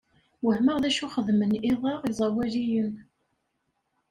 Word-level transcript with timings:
Wehmeɣ 0.45 0.77
d 0.79 0.85
acu 0.89 1.07
xeddmen 1.15 1.51
iḍ-a 1.71 1.93
iẓawaliyen. 2.09 2.91